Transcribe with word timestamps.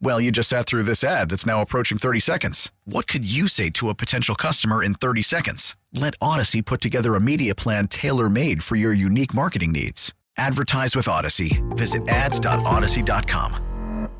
Well, 0.00 0.20
you 0.20 0.30
just 0.30 0.48
sat 0.48 0.66
through 0.66 0.82
this 0.82 1.02
ad 1.02 1.30
that's 1.30 1.46
now 1.46 1.62
approaching 1.62 1.98
30 1.98 2.20
seconds. 2.20 2.70
What 2.84 3.06
could 3.06 3.24
you 3.24 3.48
say 3.48 3.70
to 3.70 3.88
a 3.88 3.94
potential 3.94 4.34
customer 4.34 4.82
in 4.82 4.94
30 4.94 5.22
seconds? 5.22 5.76
Let 5.92 6.18
Audacy 6.18 6.64
put 6.64 6.80
together 6.80 7.14
a 7.14 7.20
media 7.20 7.54
plan 7.54 7.88
tailor 7.88 8.28
made 8.28 8.62
for 8.62 8.76
your 8.76 8.92
unique 8.92 9.32
marketing 9.32 9.72
needs. 9.72 10.12
Advertise 10.36 10.96
with 10.96 11.06
Audacy. 11.06 11.62
Visit 11.76 12.06
ads.audacy.com. 12.08 14.10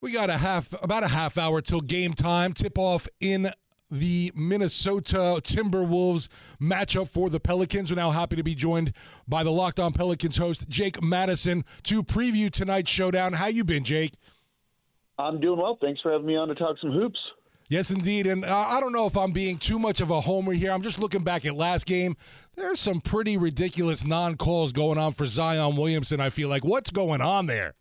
We 0.00 0.12
got 0.12 0.28
a 0.28 0.36
half, 0.36 0.74
about 0.82 1.02
a 1.02 1.08
half 1.08 1.38
hour 1.38 1.62
till 1.62 1.80
game 1.80 2.12
time. 2.12 2.52
Tip 2.52 2.78
off 2.78 3.08
in 3.20 3.50
the 3.90 4.32
Minnesota 4.34 5.40
Timberwolves 5.42 6.28
matchup 6.60 7.08
for 7.08 7.30
the 7.30 7.40
Pelicans. 7.40 7.90
We're 7.90 7.96
now 7.96 8.10
happy 8.10 8.36
to 8.36 8.42
be 8.42 8.54
joined 8.54 8.92
by 9.26 9.42
the 9.42 9.50
Locked 9.50 9.80
On 9.80 9.92
Pelicans 9.92 10.36
host 10.36 10.68
Jake 10.68 11.02
Madison 11.02 11.64
to 11.84 12.02
preview 12.02 12.50
tonight's 12.50 12.90
showdown. 12.90 13.34
How 13.34 13.46
you 13.46 13.64
been, 13.64 13.84
Jake? 13.84 14.14
I'm 15.18 15.40
doing 15.40 15.60
well. 15.60 15.78
Thanks 15.80 16.00
for 16.00 16.12
having 16.12 16.26
me 16.26 16.36
on 16.36 16.48
to 16.48 16.54
talk 16.54 16.76
some 16.80 16.90
hoops. 16.90 17.18
Yes, 17.68 17.90
indeed. 17.90 18.26
And 18.26 18.44
uh, 18.44 18.66
I 18.68 18.80
don't 18.80 18.92
know 18.92 19.06
if 19.06 19.16
I'm 19.16 19.32
being 19.32 19.56
too 19.56 19.78
much 19.78 20.00
of 20.00 20.10
a 20.10 20.20
homer 20.20 20.52
here. 20.52 20.70
I'm 20.70 20.82
just 20.82 20.98
looking 20.98 21.22
back 21.22 21.46
at 21.46 21.54
last 21.54 21.86
game. 21.86 22.16
There's 22.56 22.80
some 22.80 23.00
pretty 23.00 23.36
ridiculous 23.36 24.04
non 24.04 24.36
calls 24.36 24.72
going 24.72 24.98
on 24.98 25.12
for 25.12 25.26
Zion 25.26 25.76
Williamson, 25.76 26.20
I 26.20 26.30
feel 26.30 26.48
like. 26.48 26.64
What's 26.64 26.90
going 26.90 27.20
on 27.20 27.46
there? 27.46 27.74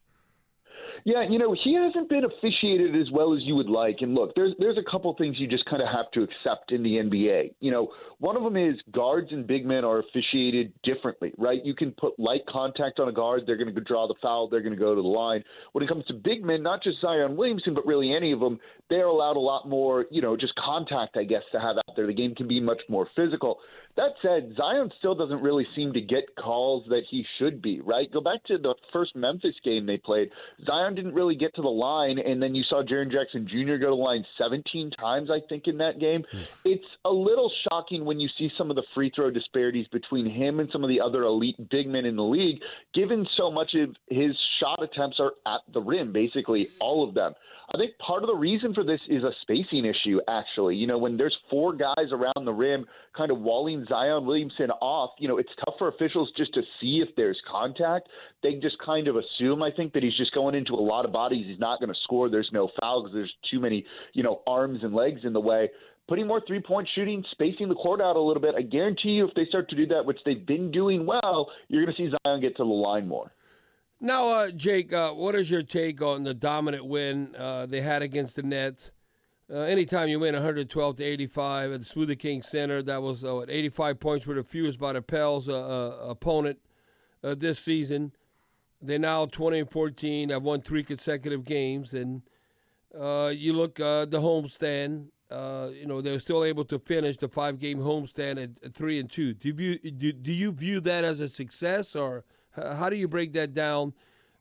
Yeah, 1.06 1.24
you 1.30 1.38
know, 1.38 1.54
he 1.64 1.76
hasn't 1.76 2.08
been 2.08 2.24
officiated 2.24 2.96
as 2.96 3.12
well 3.12 3.36
as 3.36 3.42
you 3.44 3.56
would 3.56 3.70
like. 3.70 3.98
And 4.00 4.16
look, 4.16 4.34
there's 4.36 4.54
there's 4.58 4.78
a 4.78 4.90
couple 4.90 5.14
things 5.18 5.36
you 5.38 5.48
just 5.48 5.66
kind 5.66 5.82
of 5.82 5.90
have 5.90 6.10
to 6.14 6.24
accept 6.24 6.72
in 6.72 6.82
the 6.82 6.92
NBA. 6.92 7.56
You 7.60 7.72
know, 7.72 7.92
one 8.20 8.38
of 8.38 8.44
them 8.44 8.56
is 8.56 8.76
guards 8.94 9.28
and 9.32 9.46
big 9.46 9.66
men 9.66 9.84
are 9.84 10.00
officiated 10.00 10.72
differently, 10.84 11.34
right? 11.38 11.60
You 11.64 11.76
can 11.76 11.92
put 11.92 12.18
light 12.18 12.46
contact 12.48 13.00
on 13.00 13.10
a 13.10 13.12
guard, 13.12 13.44
they're 13.46 13.58
going 13.58 13.74
to 13.74 13.82
draw 13.82 14.08
the 14.08 14.16
foul, 14.22 14.48
they're 14.48 14.62
going 14.62 14.74
to 14.74 14.80
go 14.80 14.96
to 14.96 15.02
the 15.02 15.08
line. 15.08 15.44
When 15.74 15.84
it 15.84 15.88
comes 15.90 16.06
to 16.06 16.14
big 16.14 16.44
men, 16.44 16.64
not 16.64 16.82
just 16.82 17.02
Zion 17.02 17.36
Williamson, 17.36 17.74
but 17.74 17.86
really 17.86 18.16
any 18.16 18.32
of 18.32 18.40
them, 18.40 18.60
they're 18.90 19.08
allowed 19.08 19.36
a 19.36 19.42
lot 19.42 19.68
more, 19.68 20.06
you 20.10 20.22
know, 20.22 20.38
just 20.38 20.54
contact, 20.56 21.18
I 21.18 21.26
guess, 21.26 21.44
to 21.52 21.60
have 21.60 21.76
out 21.78 21.96
there. 21.98 22.08
The 22.08 22.14
game 22.14 22.34
can 22.34 22.48
be 22.48 22.62
much 22.62 22.82
more 22.88 23.10
physical. 23.14 23.60
That 23.96 24.14
said, 24.24 24.54
Zion 24.58 24.90
still 24.98 25.14
doesn't 25.14 25.42
really 25.42 25.68
seem 25.76 25.94
to 25.94 26.02
get 26.02 26.24
calls 26.42 26.84
that 26.90 27.04
he 27.10 27.24
should 27.38 27.62
be, 27.62 27.80
right? 27.82 28.12
Go 28.12 28.22
back 28.22 28.44
to 28.46 28.58
the 28.58 28.74
first 28.92 29.16
Memphis 29.16 29.54
game 29.64 29.86
they 29.86 29.98
played. 29.98 30.30
Zion 30.66 30.96
didn't 30.96 31.14
really 31.14 31.36
get 31.36 31.54
to 31.56 31.62
the 31.62 31.68
line, 31.68 32.18
and 32.18 32.42
then 32.42 32.56
you 32.56 32.64
saw 32.64 32.82
Jaren 32.84 33.12
Jackson 33.12 33.48
Jr. 33.48 33.78
go 33.78 33.92
to 33.92 33.96
the 33.96 34.02
line 34.02 34.26
17 34.40 34.92
times, 35.00 35.30
I 35.30 35.42
think, 35.48 35.68
in 35.68 35.78
that 35.78 36.00
game. 36.00 36.24
Hmm. 36.32 36.42
It's 36.66 36.86
a 37.06 37.12
little 37.12 37.52
shocking 37.70 38.04
when 38.04 38.20
you 38.20 38.30
see 38.40 38.50
some 38.58 38.72
of 38.72 38.76
the 38.76 38.84
free 38.96 39.12
throw 39.16 39.30
disparities 39.30 39.88
between 39.92 40.28
him 40.30 40.60
and 40.60 40.70
some 40.72 40.84
of 40.84 40.90
the 40.90 41.00
other 41.00 41.24
elite 41.24 41.58
big 41.70 41.88
men 41.88 42.06
in 42.06 42.16
the 42.16 42.24
league, 42.24 42.60
given 42.96 43.28
so 43.38 43.52
much 43.52 43.76
of 43.76 43.96
his 44.08 44.36
shot 44.60 44.82
attempts 44.82 45.20
are 45.20 45.34
at 45.46 45.62
the 45.72 45.82
rim, 45.82 46.12
basically 46.12 46.70
all 46.80 47.08
of 47.08 47.14
them. 47.14 47.34
I 47.74 47.78
think 47.78 47.98
part 47.98 48.24
of 48.24 48.28
the 48.28 48.36
reason 48.36 48.74
for 48.74 48.84
this 48.84 49.00
is 49.10 49.24
a 49.24 49.32
spacing 49.42 49.86
issue, 49.86 50.20
actually. 50.28 50.76
You 50.76 50.86
know, 50.86 50.98
when 50.98 51.18
there's 51.18 51.36
four 51.50 51.74
guys 51.74 52.12
around 52.12 52.46
the 52.46 52.54
rim 52.54 52.86
kind 53.16 53.32
of 53.32 53.40
walling 53.40 53.83
Zion 53.88 54.26
Williamson 54.26 54.72
off, 54.82 55.12
you 55.20 55.28
know, 55.28 55.38
it's 55.38 55.50
tough 55.66 55.76
for 55.78 55.88
officials 55.88 56.32
just 56.38 56.54
to 56.54 56.62
see 56.80 57.04
if 57.08 57.16
there's 57.16 57.40
contact. 57.50 58.10
They 58.42 58.54
just 58.56 58.78
kind 58.84 59.08
of 59.08 59.16
assume, 59.16 59.64
I 59.64 59.72
think, 59.72 59.94
that 59.94 60.04
he's 60.04 60.18
just 60.18 60.34
going 60.34 60.56
into 60.56 60.74
a 60.74 60.82
lot 60.82 61.06
of 61.06 61.12
bodies. 61.12 61.46
He's 61.48 61.60
not 61.60 61.80
going 61.80 61.90
to 61.90 62.00
score. 62.04 62.30
There's 62.30 62.50
no 62.52 62.70
foul 62.80 63.04
because 63.04 63.14
there's 63.14 63.34
too 63.52 63.60
many, 63.60 63.86
you 64.14 64.24
know, 64.24 64.42
arms 64.48 64.80
and 64.84 64.94
legs 64.94 65.22
in 65.24 65.34
the 65.34 65.40
way 65.40 65.70
putting 66.08 66.28
more 66.28 66.42
three 66.46 66.62
point 66.62 66.88
shooting, 66.96 67.24
spacing 67.32 67.70
the 67.70 67.76
court 67.76 68.02
out 68.02 68.16
a 68.16 68.22
little 68.22 68.42
bit. 68.42 68.56
I 68.58 68.62
guarantee 68.62 69.10
you, 69.10 69.28
if 69.28 69.34
they 69.36 69.46
start 69.46 69.70
to 69.70 69.76
do 69.76 69.88
that, 69.88 70.06
which 70.06 70.20
they've 70.26 70.46
been 70.46 70.72
doing 70.72 71.06
well, 71.06 71.50
you're 71.68 71.84
going 71.84 71.96
to 71.96 72.02
see 72.02 72.12
Zion 72.26 72.42
get 72.42 72.58
to 72.58 72.64
the 72.64 72.70
line 72.70 73.08
more. 73.08 73.32
Now, 74.00 74.28
uh, 74.30 74.52
Jake, 74.52 74.92
uh, 74.92 75.12
what 75.12 75.34
is 75.34 75.50
your 75.50 75.64
take 75.64 76.02
on 76.02 76.24
the 76.24 76.34
dominant 76.34 76.86
win 76.86 77.36
uh, 77.38 77.66
they 77.66 77.82
had 77.82 78.02
against 78.02 78.36
the 78.36 78.44
Nets? 78.44 78.92
Uh, 79.52 79.60
anytime 79.60 80.08
you 80.08 80.20
win 80.20 80.34
112 80.34 80.96
to 80.98 81.04
85 81.04 81.72
at 81.74 81.80
the 81.82 81.86
Smoothie 81.86 82.18
King 82.18 82.42
Center, 82.42 82.82
that 82.82 83.02
was 83.02 83.26
uh, 83.26 83.46
85 83.48 84.00
points 84.00 84.26
were 84.26 84.36
the 84.36 84.44
fewest 84.44 84.80
by 84.80 84.94
the 84.94 85.02
Pels 85.02 85.50
uh, 85.50 85.98
opponent 86.02 86.60
this 87.22 87.60
season. 87.60 88.14
They're 88.82 89.00
now 89.00 89.26
20 89.26 89.60
and 89.60 89.70
14. 89.70 90.30
Have 90.30 90.44
won 90.44 90.62
three 90.62 90.84
consecutive 90.84 91.46
games, 91.46 91.94
and 91.94 92.22
you 92.94 93.54
look 93.54 93.76
the 93.76 94.08
homestand. 94.12 95.08
you 95.30 95.86
know 95.86 96.02
they're 96.02 96.20
still 96.20 96.44
able 96.44 96.66
to 96.66 96.80
finish 96.80 97.18
the 97.18 97.30
five-game 97.30 97.80
homestand 97.80 98.56
at, 98.64 98.74
three 98.74 99.00
and 99.00 99.10
two. 99.10 99.34
Do 99.34 99.48
you 99.48 99.54
view, 99.54 99.80
do, 99.80 100.12
do 100.12 100.32
you 100.32 100.52
view 100.52 100.82
that 100.82 101.04
as 101.04 101.20
a 101.20 101.30
success 101.30 101.96
or? 101.96 102.26
How 102.56 102.90
do 102.90 102.96
you 102.96 103.08
break 103.08 103.34
that 103.34 103.54
down? 103.54 103.94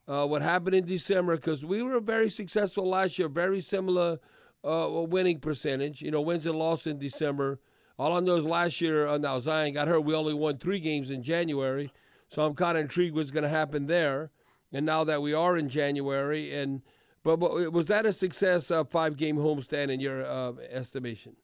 Uh, 0.07 0.27
what 0.27 0.43
happened 0.43 0.75
in 0.75 0.85
December? 0.85 1.37
Because 1.37 1.65
we 1.65 1.83
were 1.83 2.01
very 2.01 2.29
successful 2.29 2.89
last 2.89 3.19
year, 3.19 3.29
very 3.29 3.61
similar 3.61 4.19
uh, 4.65 4.89
winning 4.91 5.41
percentage. 5.41 6.03
You 6.03 6.11
know, 6.11 6.21
wins 6.21 6.47
and 6.47 6.59
losses 6.59 6.89
in 6.89 6.99
December. 6.99 7.61
All 7.99 8.17
I 8.17 8.21
know 8.21 8.37
is 8.37 8.45
last 8.45 8.81
year, 8.81 9.07
uh, 9.07 9.19
now 9.19 9.39
Zion 9.41 9.75
got 9.75 9.89
hurt. 9.89 10.01
We 10.01 10.15
only 10.15 10.35
won 10.35 10.59
three 10.59 10.81
games 10.81 11.11
in 11.11 11.23
January, 11.23 11.93
so 12.29 12.45
I'm 12.45 12.55
kind 12.55 12.77
of 12.79 12.83
intrigued 12.83 13.15
what's 13.15 13.31
going 13.31 13.45
to 13.45 13.49
happen 13.49 13.87
there. 13.87 14.31
And 14.73 14.87
now 14.87 15.05
that 15.05 15.21
we 15.21 15.35
are 15.35 15.57
in 15.57 15.69
January, 15.69 16.55
and 16.55 16.83
but, 17.23 17.37
but 17.37 17.73
was 17.73 17.87
that 17.87 18.07
a 18.07 18.13
success, 18.13 18.71
uh, 18.71 18.85
five 18.85 19.17
game 19.17 19.37
homestand 19.37 19.91
in 19.91 20.01
your 20.01 20.25
uh, 20.25 20.53
estimation? 20.71 21.37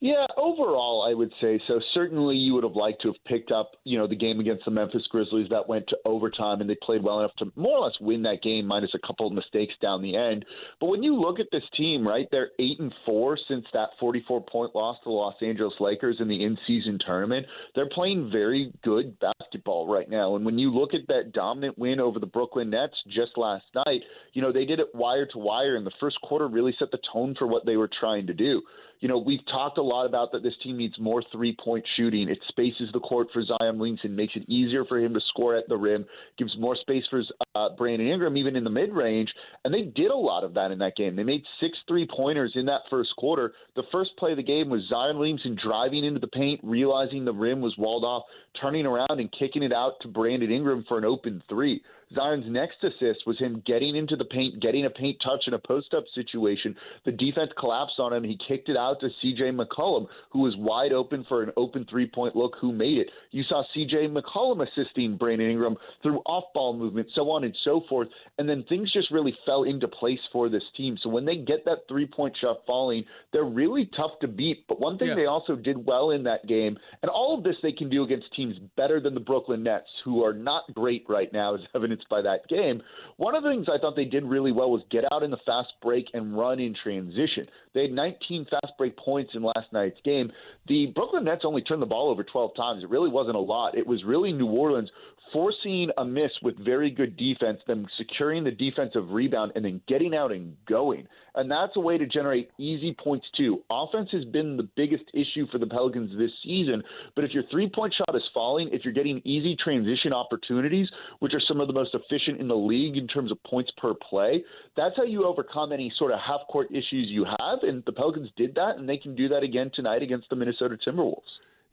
Yeah, 0.00 0.26
overall, 0.36 1.08
I 1.08 1.14
would 1.14 1.32
say 1.40 1.58
so. 1.66 1.80
Certainly, 1.94 2.36
you 2.36 2.52
would 2.52 2.64
have 2.64 2.76
liked 2.76 3.00
to 3.00 3.08
have 3.08 3.24
picked 3.24 3.50
up, 3.50 3.72
you 3.84 3.96
know, 3.96 4.06
the 4.06 4.14
game 4.14 4.40
against 4.40 4.66
the 4.66 4.70
Memphis 4.70 5.06
Grizzlies 5.10 5.48
that 5.48 5.66
went 5.66 5.88
to 5.88 5.96
overtime, 6.04 6.60
and 6.60 6.68
they 6.68 6.76
played 6.82 7.02
well 7.02 7.20
enough 7.20 7.34
to 7.38 7.50
more 7.56 7.78
or 7.78 7.86
less 7.86 7.94
win 7.98 8.22
that 8.24 8.42
game, 8.42 8.66
minus 8.66 8.90
a 8.94 9.06
couple 9.06 9.26
of 9.26 9.32
mistakes 9.32 9.72
down 9.80 10.02
the 10.02 10.14
end. 10.14 10.44
But 10.80 10.88
when 10.88 11.02
you 11.02 11.18
look 11.18 11.40
at 11.40 11.46
this 11.50 11.62
team, 11.78 12.06
right, 12.06 12.28
they're 12.30 12.50
eight 12.58 12.78
and 12.78 12.94
four 13.06 13.38
since 13.48 13.64
that 13.72 13.88
44 13.98 14.42
point 14.42 14.74
loss 14.74 14.98
to 14.98 15.04
the 15.04 15.12
Los 15.12 15.36
Angeles 15.40 15.72
Lakers 15.80 16.16
in 16.20 16.28
the 16.28 16.44
in 16.44 16.58
season 16.66 16.98
tournament. 17.04 17.46
They're 17.74 17.88
playing 17.88 18.28
very 18.30 18.72
good 18.84 19.16
basketball 19.18 19.88
right 19.88 20.10
now, 20.10 20.36
and 20.36 20.44
when 20.44 20.58
you 20.58 20.74
look 20.74 20.92
at 20.92 21.06
that 21.08 21.32
dominant 21.32 21.78
win 21.78 22.00
over 22.00 22.20
the 22.20 22.26
Brooklyn 22.26 22.68
Nets 22.68 22.96
just 23.06 23.38
last 23.38 23.64
night, 23.74 24.02
you 24.34 24.42
know, 24.42 24.52
they 24.52 24.66
did 24.66 24.78
it 24.78 24.94
wire 24.94 25.24
to 25.32 25.38
wire, 25.38 25.76
and 25.76 25.86
the 25.86 25.92
first 25.98 26.20
quarter 26.20 26.48
really 26.48 26.76
set 26.78 26.90
the 26.90 26.98
tone 27.14 27.34
for 27.38 27.46
what 27.46 27.64
they 27.64 27.78
were 27.78 27.88
trying 27.98 28.26
to 28.26 28.34
do 28.34 28.60
you 29.00 29.08
know, 29.08 29.18
we've 29.18 29.44
talked 29.46 29.78
a 29.78 29.82
lot 29.82 30.06
about 30.06 30.32
that 30.32 30.42
this 30.42 30.54
team 30.62 30.78
needs 30.78 30.98
more 30.98 31.22
three 31.32 31.56
point 31.62 31.84
shooting. 31.96 32.28
It 32.28 32.38
spaces 32.48 32.88
the 32.92 33.00
court 33.00 33.28
for 33.32 33.42
Zion 33.44 33.78
Williamson, 33.78 34.16
makes 34.16 34.34
it 34.36 34.48
easier 34.48 34.84
for 34.84 34.98
him 34.98 35.14
to 35.14 35.20
score 35.28 35.56
at 35.56 35.68
the 35.68 35.76
rim, 35.76 36.04
gives 36.38 36.56
more 36.58 36.76
space 36.76 37.04
for 37.10 37.22
uh, 37.56 37.70
Brandon 37.76 38.08
Ingram, 38.08 38.36
even 38.36 38.56
in 38.56 38.64
the 38.64 38.70
mid 38.70 38.92
range. 38.92 39.32
And 39.64 39.72
they 39.72 39.82
did 39.82 40.10
a 40.10 40.16
lot 40.16 40.44
of 40.44 40.54
that 40.54 40.70
in 40.70 40.78
that 40.80 40.96
game. 40.96 41.16
They 41.16 41.24
made 41.24 41.42
six 41.60 41.76
three 41.88 42.06
pointers 42.14 42.52
in 42.54 42.66
that 42.66 42.82
first 42.90 43.10
quarter. 43.16 43.52
The 43.74 43.84
first 43.90 44.10
play 44.18 44.32
of 44.32 44.36
the 44.36 44.42
game 44.42 44.68
was 44.68 44.82
Zion 44.88 45.18
Williamson 45.18 45.56
driving 45.62 46.04
into 46.04 46.20
the 46.20 46.26
paint, 46.28 46.60
realizing 46.62 47.24
the 47.24 47.32
rim 47.32 47.60
was 47.60 47.74
walled 47.78 48.04
off, 48.04 48.24
turning 48.60 48.86
around 48.86 49.18
and 49.18 49.32
kicking 49.38 49.62
it 49.62 49.72
out 49.72 49.94
to 50.02 50.08
Brandon 50.08 50.50
Ingram 50.50 50.84
for 50.88 50.98
an 50.98 51.04
open 51.04 51.42
three. 51.48 51.82
Zion's 52.14 52.44
next 52.48 52.76
assist 52.84 53.26
was 53.26 53.36
him 53.38 53.62
getting 53.66 53.96
into 53.96 54.14
the 54.14 54.24
paint, 54.24 54.60
getting 54.60 54.86
a 54.86 54.90
paint 54.90 55.16
touch 55.24 55.44
in 55.46 55.54
a 55.54 55.58
post 55.58 55.92
up 55.92 56.04
situation. 56.14 56.76
The 57.04 57.10
defense 57.10 57.50
collapsed 57.58 57.98
on 57.98 58.12
him. 58.12 58.22
He 58.22 58.38
kicked 58.46 58.68
it 58.68 58.76
out 58.76 59.00
to 59.00 59.08
CJ 59.22 59.58
McCollum, 59.58 60.06
who 60.30 60.40
was 60.40 60.54
wide 60.56 60.92
open 60.92 61.24
for 61.28 61.42
an 61.42 61.50
open 61.56 61.84
three 61.90 62.06
point 62.06 62.36
look, 62.36 62.54
who 62.60 62.72
made 62.72 62.98
it. 62.98 63.08
You 63.32 63.42
saw 63.48 63.64
CJ 63.76 64.16
McCollum 64.16 64.66
assisting 64.66 65.16
Brandon 65.16 65.50
Ingram 65.50 65.76
through 66.02 66.18
off 66.26 66.44
ball 66.54 66.76
movement, 66.76 67.08
so 67.14 67.28
on 67.30 67.42
and 67.46 67.56
so 67.64 67.82
forth. 67.88 68.08
And 68.38 68.48
then 68.48 68.64
things 68.68 68.92
just 68.92 69.10
really 69.10 69.34
fell 69.46 69.62
into 69.62 69.88
place 69.88 70.20
for 70.32 70.48
this 70.48 70.62
team. 70.76 70.98
So 71.02 71.08
when 71.08 71.24
they 71.24 71.36
get 71.36 71.64
that 71.64 71.88
three 71.88 72.06
point 72.06 72.36
shot 72.40 72.58
falling, 72.66 73.04
they're 73.32 73.44
really 73.44 73.88
tough 73.96 74.12
to 74.20 74.28
beat. 74.28 74.66
But 74.68 74.80
one 74.80 74.98
thing 74.98 75.08
yeah. 75.08 75.14
they 75.14 75.26
also 75.26 75.56
did 75.56 75.86
well 75.86 76.10
in 76.10 76.24
that 76.24 76.46
game, 76.46 76.76
and 77.02 77.10
all 77.10 77.36
of 77.36 77.44
this 77.44 77.56
they 77.62 77.72
can 77.72 77.88
do 77.88 78.04
against 78.04 78.26
teams 78.34 78.56
better 78.76 79.00
than 79.00 79.14
the 79.14 79.20
Brooklyn 79.20 79.62
Nets, 79.62 79.88
who 80.04 80.24
are 80.24 80.34
not 80.34 80.62
great 80.74 81.04
right 81.08 81.32
now, 81.32 81.54
as 81.54 81.60
evidenced 81.74 82.08
by 82.08 82.22
that 82.22 82.46
game. 82.48 82.82
One 83.16 83.34
of 83.34 83.42
the 83.42 83.48
things 83.48 83.66
I 83.72 83.78
thought 83.78 83.96
they 83.96 84.04
did 84.04 84.24
really 84.24 84.52
well 84.52 84.70
was 84.70 84.82
get 84.90 85.04
out 85.10 85.22
in 85.22 85.30
the 85.30 85.38
fast 85.46 85.72
break 85.82 86.06
and 86.12 86.36
run 86.36 86.60
in 86.60 86.74
transition. 86.82 87.44
They 87.74 87.82
had 87.82 87.92
19 87.92 88.46
fast 88.50 88.72
break 88.78 88.96
points 88.96 89.32
in 89.34 89.42
last 89.42 89.72
night's 89.72 90.00
game. 90.04 90.32
The 90.66 90.86
Brooklyn 90.94 91.24
Nets 91.24 91.42
only 91.44 91.62
turned 91.62 91.82
the 91.82 91.86
ball 91.86 92.10
over 92.10 92.24
12 92.24 92.56
times. 92.56 92.82
It 92.82 92.90
really 92.90 93.10
wasn't 93.10 93.36
a 93.36 93.40
lot. 93.40 93.76
It 93.76 93.86
was 93.86 94.02
really 94.04 94.32
New 94.32 94.46
Orleans 94.46 94.90
forcing 95.32 95.90
a 95.98 96.04
miss 96.04 96.30
with 96.42 96.56
very 96.64 96.90
good 96.90 97.16
defense, 97.16 97.58
them 97.66 97.86
securing 97.98 98.44
the 98.44 98.50
defensive 98.50 99.10
rebound, 99.10 99.52
and 99.54 99.64
then 99.64 99.80
getting 99.88 100.14
out 100.14 100.32
and 100.32 100.56
going. 100.66 101.06
And 101.34 101.50
that's 101.50 101.72
a 101.76 101.80
way 101.80 101.98
to 101.98 102.06
generate 102.06 102.50
easy 102.58 102.96
points, 103.02 103.26
too. 103.36 103.62
Offense 103.70 104.08
has 104.12 104.24
been 104.24 104.56
the 104.56 104.68
biggest 104.76 105.04
issue 105.12 105.46
for 105.52 105.58
the 105.58 105.66
Pelicans 105.66 106.16
this 106.18 106.30
season. 106.42 106.82
But 107.14 107.24
if 107.24 107.32
your 107.32 107.42
three 107.50 107.68
point 107.68 107.94
shot 107.94 108.16
is 108.16 108.22
falling, 108.32 108.70
if 108.72 108.84
you're 108.84 108.94
getting 108.94 109.20
easy 109.24 109.56
transition 109.62 110.12
opportunities, 110.12 110.88
which 111.18 111.34
are 111.34 111.42
some 111.46 111.60
of 111.60 111.66
the 111.66 111.74
most 111.74 111.94
efficient 111.94 112.40
in 112.40 112.48
the 112.48 112.56
league 112.56 112.96
in 112.96 113.06
terms 113.06 113.30
of 113.30 113.42
points 113.44 113.70
per 113.76 113.94
play, 113.94 114.42
that's 114.76 114.96
how 114.96 115.04
you 115.04 115.24
overcome 115.24 115.72
any 115.72 115.92
sort 115.98 116.12
of 116.12 116.18
half 116.20 116.40
court 116.50 116.68
issues 116.70 117.08
you 117.08 117.24
have. 117.24 117.58
And 117.62 117.82
the 117.84 117.92
Pelicans 117.92 118.30
did 118.36 118.54
that, 118.54 118.76
and 118.78 118.88
they 118.88 118.96
can 118.96 119.14
do 119.14 119.28
that 119.28 119.42
again 119.42 119.70
tonight 119.74 120.02
against 120.02 120.30
the 120.30 120.36
Minnesota 120.36 120.78
Timberwolves. 120.86 121.20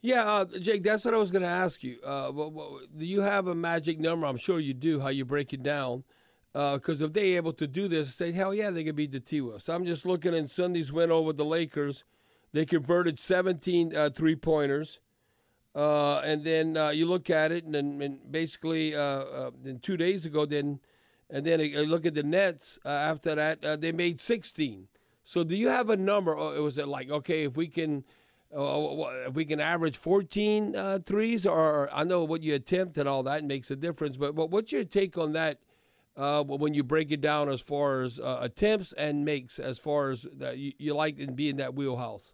Yeah, 0.04 0.26
uh, 0.26 0.46
Jake, 0.60 0.84
that's 0.84 1.06
what 1.06 1.14
I 1.14 1.18
was 1.18 1.32
going 1.32 1.44
to 1.44 1.48
ask 1.48 1.82
you. 1.82 1.98
Uh, 2.04 2.30
do 2.30 3.06
you 3.06 3.22
have 3.22 3.48
a 3.48 3.56
magic 3.56 4.02
number? 4.02 4.28
I'm 4.28 4.36
sure 4.36 4.60
you 4.60 4.74
do. 4.74 5.00
How 5.00 5.08
you 5.08 5.24
break 5.24 5.54
it 5.54 5.64
down? 5.64 6.04
Because 6.52 7.02
uh, 7.02 7.06
if 7.06 7.14
they're 7.14 7.38
able 7.38 7.54
to 7.54 7.66
do 7.66 7.88
this, 7.88 8.14
say, 8.14 8.34
hell 8.34 8.54
yeah, 8.54 8.70
they 8.70 8.84
can 8.84 8.98
beat 8.98 9.14
the 9.14 9.22
T 9.22 9.40
Wolves. 9.40 9.70
I'm 9.70 9.86
just 9.86 10.06
looking 10.06 10.34
in 10.34 10.50
Sunday's 10.50 10.92
win 10.92 11.10
over 11.10 11.32
the 11.32 11.46
Lakers. 11.46 12.04
They 12.52 12.66
converted 12.66 13.18
17 13.18 13.96
uh, 13.96 14.10
three 14.10 14.36
pointers. 14.36 15.00
Uh, 15.74 16.18
and 16.18 16.44
then 16.44 16.76
uh, 16.76 16.90
you 16.90 17.06
look 17.06 17.30
at 17.30 17.54
it, 17.54 17.64
and, 17.64 17.74
then, 17.74 18.02
and 18.02 18.30
basically, 18.30 18.92
then 18.92 19.80
two 19.82 19.96
days 19.96 20.26
ago, 20.26 20.46
then, 20.46 20.82
and 21.30 21.46
then 21.46 21.62
look 21.88 22.06
at 22.06 22.14
the 22.14 22.24
Nets. 22.24 22.78
after 22.84 23.36
that, 23.36 23.80
they 23.80 23.94
made 23.94 24.20
16. 24.20 24.90
So, 25.24 25.46
do 25.46 25.56
you 25.56 25.70
have 25.70 25.90
a 25.90 25.96
number? 25.96 26.36
Or 26.36 26.62
was 26.62 26.78
it 26.78 26.90
like, 26.90 27.10
okay, 27.10 27.44
if 27.44 27.56
we 27.56 27.68
can 27.68 28.04
uh, 28.56 29.32
we 29.32 29.46
can 29.46 29.60
average 29.60 29.98
14 29.98 30.76
uh, 30.76 31.00
threes, 31.06 31.46
or 31.46 31.90
I 31.94 32.04
know 32.04 32.24
what 32.24 32.44
you 32.44 32.54
attempt 32.56 32.98
and 32.98 33.08
all 33.10 33.24
that 33.24 33.44
makes 33.44 33.72
a 33.72 33.76
difference, 33.76 34.18
but, 34.18 34.36
but 34.36 34.50
what's 34.50 34.72
your 34.72 34.84
take 34.84 35.18
on 35.18 35.34
that 35.34 35.60
uh, 36.16 36.44
when 36.44 36.74
you 36.74 36.84
break 36.84 37.12
it 37.12 37.22
down 37.22 37.50
as 37.50 37.62
far 37.62 38.04
as 38.04 38.20
uh, 38.20 38.38
attempts 38.42 38.94
and 38.94 39.26
makes, 39.26 39.60
as 39.60 39.80
far 39.80 40.12
as 40.12 40.28
that 40.38 40.58
you, 40.58 40.74
you 40.78 40.94
like 40.94 41.18
in 41.18 41.34
being 41.34 41.58
that 41.58 41.74
wheelhouse? 41.74 42.34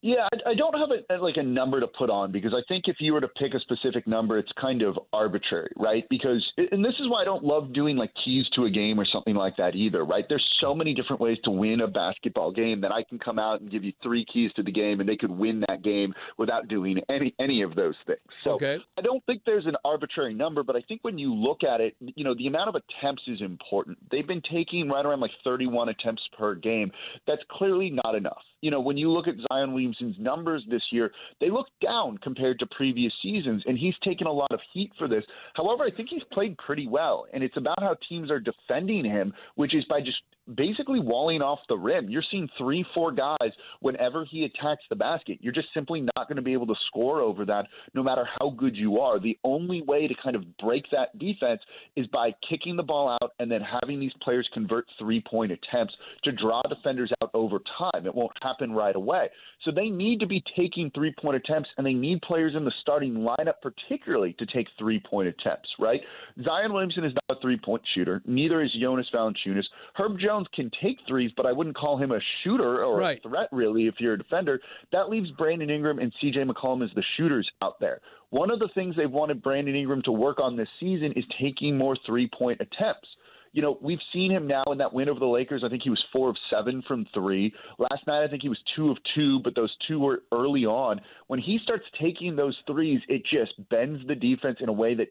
Yeah, 0.00 0.28
I, 0.32 0.50
I 0.50 0.54
don't 0.54 0.74
have 0.78 0.90
a, 0.90 1.22
like 1.22 1.36
a 1.38 1.42
number 1.42 1.80
to 1.80 1.88
put 1.88 2.08
on 2.08 2.30
because 2.30 2.54
I 2.54 2.62
think 2.68 2.84
if 2.86 2.96
you 3.00 3.12
were 3.12 3.20
to 3.20 3.28
pick 3.28 3.54
a 3.54 3.60
specific 3.60 4.06
number, 4.06 4.38
it's 4.38 4.50
kind 4.60 4.82
of 4.82 4.96
arbitrary, 5.12 5.72
right? 5.76 6.04
Because 6.08 6.44
and 6.56 6.84
this 6.84 6.94
is 7.00 7.08
why 7.08 7.22
I 7.22 7.24
don't 7.24 7.42
love 7.42 7.72
doing 7.72 7.96
like 7.96 8.12
keys 8.24 8.44
to 8.54 8.66
a 8.66 8.70
game 8.70 9.00
or 9.00 9.06
something 9.12 9.34
like 9.34 9.56
that 9.56 9.74
either, 9.74 10.04
right? 10.04 10.24
There's 10.28 10.44
so 10.60 10.72
many 10.72 10.94
different 10.94 11.20
ways 11.20 11.38
to 11.44 11.50
win 11.50 11.80
a 11.80 11.88
basketball 11.88 12.52
game 12.52 12.80
that 12.82 12.92
I 12.92 13.02
can 13.02 13.18
come 13.18 13.40
out 13.40 13.60
and 13.60 13.70
give 13.70 13.82
you 13.82 13.92
three 14.00 14.24
keys 14.32 14.52
to 14.54 14.62
the 14.62 14.70
game 14.70 15.00
and 15.00 15.08
they 15.08 15.16
could 15.16 15.32
win 15.32 15.64
that 15.66 15.82
game 15.82 16.14
without 16.36 16.68
doing 16.68 17.00
any 17.08 17.34
any 17.40 17.62
of 17.62 17.74
those 17.74 17.96
things. 18.06 18.20
So 18.44 18.52
okay. 18.52 18.78
I 18.96 19.02
don't 19.02 19.24
think 19.26 19.42
there's 19.46 19.66
an 19.66 19.76
arbitrary 19.84 20.34
number, 20.34 20.62
but 20.62 20.76
I 20.76 20.80
think 20.86 21.02
when 21.02 21.18
you 21.18 21.34
look 21.34 21.64
at 21.64 21.80
it, 21.80 21.96
you 22.00 22.22
know, 22.22 22.36
the 22.36 22.46
amount 22.46 22.68
of 22.68 22.76
attempts 22.76 23.22
is 23.26 23.40
important. 23.40 23.98
They've 24.12 24.26
been 24.26 24.42
taking 24.52 24.88
right 24.88 25.04
around 25.04 25.20
like 25.20 25.32
31 25.42 25.88
attempts 25.88 26.22
per 26.38 26.54
game. 26.54 26.92
That's 27.26 27.42
clearly 27.50 27.90
not 28.04 28.14
enough 28.14 28.42
you 28.60 28.70
know, 28.70 28.80
when 28.80 28.96
you 28.96 29.10
look 29.10 29.28
at 29.28 29.34
Zion 29.48 29.72
Williamson's 29.88 30.22
numbers 30.22 30.64
this 30.68 30.82
year, 30.90 31.10
they 31.40 31.50
look 31.50 31.68
down 31.82 32.18
compared 32.18 32.58
to 32.58 32.66
previous 32.66 33.12
seasons, 33.22 33.62
and 33.66 33.78
he's 33.78 33.94
taken 34.02 34.26
a 34.26 34.32
lot 34.32 34.52
of 34.52 34.60
heat 34.72 34.92
for 34.98 35.08
this. 35.08 35.24
However, 35.54 35.84
I 35.84 35.90
think 35.90 36.08
he's 36.10 36.22
played 36.32 36.56
pretty 36.58 36.86
well, 36.86 37.26
and 37.32 37.42
it's 37.42 37.56
about 37.56 37.80
how 37.80 37.96
teams 38.08 38.30
are 38.30 38.40
defending 38.40 39.04
him, 39.04 39.32
which 39.54 39.74
is 39.74 39.84
by 39.84 40.00
just 40.00 40.18
basically 40.54 41.00
walling 41.00 41.42
off 41.42 41.58
the 41.68 41.76
rim. 41.76 42.08
You're 42.08 42.22
seeing 42.30 42.48
three, 42.56 42.84
four 42.94 43.12
guys 43.12 43.50
whenever 43.80 44.24
he 44.24 44.44
attacks 44.44 44.82
the 44.88 44.96
basket. 44.96 45.38
You're 45.40 45.52
just 45.52 45.68
simply 45.74 46.00
not 46.00 46.28
going 46.28 46.36
to 46.36 46.42
be 46.42 46.52
able 46.52 46.66
to 46.66 46.74
score 46.86 47.20
over 47.20 47.44
that 47.46 47.66
no 47.94 48.02
matter 48.02 48.26
how 48.38 48.50
good 48.50 48.76
you 48.76 48.98
are. 49.00 49.20
The 49.20 49.38
only 49.44 49.82
way 49.82 50.06
to 50.06 50.14
kind 50.22 50.36
of 50.36 50.56
break 50.58 50.84
that 50.92 51.18
defense 51.18 51.60
is 51.96 52.06
by 52.08 52.30
kicking 52.48 52.76
the 52.76 52.82
ball 52.82 53.16
out 53.20 53.32
and 53.38 53.50
then 53.50 53.60
having 53.60 54.00
these 54.00 54.12
players 54.22 54.48
convert 54.52 54.86
three 54.98 55.22
point 55.28 55.52
attempts 55.52 55.94
to 56.24 56.32
draw 56.32 56.62
defenders 56.62 57.12
out 57.22 57.30
over 57.34 57.58
time. 57.78 58.06
It 58.06 58.14
won't 58.14 58.32
happen 58.42 58.72
right 58.72 58.96
away. 58.96 59.28
So 59.64 59.72
they 59.72 59.88
need 59.88 60.20
to 60.20 60.26
be 60.26 60.42
taking 60.56 60.90
three 60.94 61.12
point 61.20 61.36
attempts, 61.36 61.68
and 61.76 61.86
they 61.86 61.92
need 61.92 62.22
players 62.22 62.54
in 62.56 62.64
the 62.64 62.72
starting 62.80 63.14
lineup, 63.14 63.54
particularly, 63.60 64.34
to 64.38 64.46
take 64.46 64.68
three 64.78 65.00
point 65.00 65.28
attempts, 65.28 65.68
right? 65.80 66.00
Zion 66.44 66.72
Williamson 66.72 67.04
is 67.04 67.12
not 67.14 67.38
a 67.38 67.40
three 67.40 67.58
point 67.58 67.82
shooter. 67.94 68.22
Neither 68.24 68.62
is 68.62 68.70
Jonas 68.80 69.08
Valanciunas. 69.12 69.64
Herb 69.94 70.18
Jones 70.20 70.37
can 70.54 70.70
take 70.82 70.98
threes, 71.06 71.30
but 71.36 71.46
I 71.46 71.52
wouldn't 71.52 71.76
call 71.76 71.96
him 71.96 72.12
a 72.12 72.20
shooter 72.42 72.84
or 72.84 72.98
right. 72.98 73.18
a 73.24 73.28
threat, 73.28 73.48
really, 73.52 73.86
if 73.86 73.94
you're 73.98 74.14
a 74.14 74.18
defender. 74.18 74.60
That 74.92 75.08
leaves 75.08 75.30
Brandon 75.32 75.70
Ingram 75.70 75.98
and 75.98 76.12
CJ 76.22 76.48
McCollum 76.48 76.84
as 76.84 76.94
the 76.94 77.04
shooters 77.16 77.48
out 77.62 77.80
there. 77.80 78.00
One 78.30 78.50
of 78.50 78.58
the 78.58 78.68
things 78.74 78.94
they've 78.96 79.10
wanted 79.10 79.42
Brandon 79.42 79.74
Ingram 79.74 80.02
to 80.02 80.12
work 80.12 80.38
on 80.38 80.56
this 80.56 80.68
season 80.78 81.12
is 81.16 81.24
taking 81.40 81.76
more 81.76 81.96
three 82.06 82.28
point 82.36 82.60
attempts 82.60 83.08
you 83.52 83.62
know, 83.62 83.78
we've 83.82 83.98
seen 84.12 84.30
him 84.30 84.46
now 84.46 84.62
in 84.70 84.78
that 84.78 84.92
win 84.92 85.08
over 85.08 85.18
the 85.18 85.26
Lakers. 85.26 85.62
I 85.64 85.68
think 85.68 85.82
he 85.82 85.90
was 85.90 86.02
four 86.12 86.30
of 86.30 86.36
seven 86.50 86.82
from 86.86 87.06
three. 87.14 87.52
Last 87.78 88.06
night, 88.06 88.24
I 88.24 88.28
think 88.28 88.42
he 88.42 88.48
was 88.48 88.58
two 88.76 88.90
of 88.90 88.98
two, 89.14 89.40
but 89.42 89.54
those 89.54 89.74
two 89.86 89.98
were 89.98 90.22
early 90.32 90.64
on. 90.64 91.00
When 91.28 91.40
he 91.40 91.58
starts 91.62 91.84
taking 92.00 92.36
those 92.36 92.56
threes, 92.66 93.00
it 93.08 93.22
just 93.30 93.52
bends 93.70 94.06
the 94.06 94.14
defense 94.14 94.58
in 94.60 94.68
a 94.68 94.72
way 94.72 94.94
that 94.94 95.08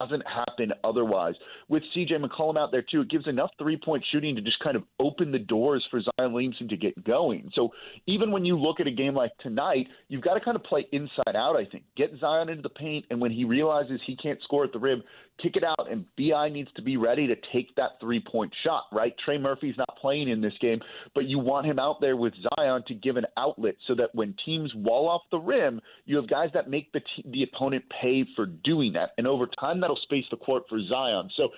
doesn't 0.00 0.22
happen 0.26 0.72
otherwise. 0.84 1.34
With 1.68 1.82
CJ 1.96 2.12
McCollum 2.24 2.58
out 2.58 2.70
there 2.72 2.82
too, 2.82 3.02
it 3.02 3.10
gives 3.10 3.26
enough 3.26 3.50
three 3.58 3.78
point 3.82 4.04
shooting 4.12 4.34
to 4.36 4.42
just 4.42 4.58
kind 4.60 4.76
of 4.76 4.82
open 5.00 5.32
the 5.32 5.38
doors 5.38 5.84
for 5.90 6.00
Zion 6.00 6.32
Williamson 6.32 6.68
to 6.68 6.76
get 6.76 7.04
going. 7.04 7.50
So 7.54 7.70
even 8.06 8.30
when 8.30 8.44
you 8.44 8.58
look 8.58 8.80
at 8.80 8.86
a 8.86 8.90
game 8.90 9.14
like 9.14 9.32
tonight, 9.40 9.86
you've 10.08 10.22
got 10.22 10.34
to 10.34 10.40
kind 10.40 10.56
of 10.56 10.64
play 10.64 10.86
inside 10.92 11.36
out, 11.36 11.56
I 11.56 11.64
think. 11.64 11.84
Get 11.96 12.12
Zion 12.20 12.48
into 12.48 12.62
the 12.62 12.68
paint 12.70 13.04
and 13.10 13.20
when 13.20 13.30
he 13.30 13.44
realizes 13.44 14.00
he 14.06 14.16
can't 14.16 14.40
score 14.42 14.64
at 14.64 14.72
the 14.72 14.78
rim, 14.78 15.02
kick 15.42 15.56
it 15.56 15.64
out, 15.64 15.90
and 15.90 16.04
BI 16.16 16.48
needs 16.48 16.70
to 16.76 16.82
be 16.82 16.96
ready 16.96 17.26
to 17.26 17.34
take 17.52 17.74
that 17.76 17.92
three 18.00 18.20
point 18.20 18.52
shot, 18.64 18.84
right? 18.92 19.14
Trey 19.24 19.38
Murphy's 19.38 19.76
not 19.76 19.96
playing 20.00 20.28
in 20.28 20.40
this 20.40 20.54
game, 20.60 20.80
but 21.14 21.24
you 21.24 21.38
want 21.38 21.66
him 21.66 21.78
out 21.78 22.00
there 22.00 22.16
with 22.16 22.34
Zion 22.58 22.82
to 22.88 22.94
give 22.94 23.16
an 23.16 23.26
outlet 23.36 23.74
so 23.86 23.94
that 23.94 24.14
when 24.14 24.34
teams 24.44 24.72
wall 24.74 25.08
off 25.08 25.22
the 25.30 25.38
rim, 25.38 25.80
you 26.04 26.16
have 26.16 26.28
guys 26.28 26.50
that 26.54 26.70
make 26.70 26.92
the, 26.92 27.00
t- 27.00 27.30
the 27.30 27.42
opponent 27.42 27.84
pay 28.00 28.24
for 28.34 28.46
doing 28.46 28.92
that. 28.94 29.10
And 29.18 29.26
over 29.26 29.46
time, 29.60 29.80
that'll 29.80 29.98
space 30.02 30.24
the 30.30 30.36
court 30.36 30.64
for 30.68 30.78
Zion. 30.88 31.30
So 31.36 31.48